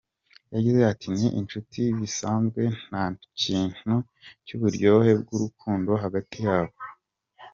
[0.53, 3.05] Yagize ati "Ni inshuti bisanzwe, nta
[3.41, 3.95] kintu
[4.45, 6.77] cy’uburyohe bw’urukundo hagati yabo.